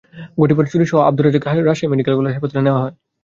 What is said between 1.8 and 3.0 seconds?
Medical college হাসপাতালে নেওয়া হয়।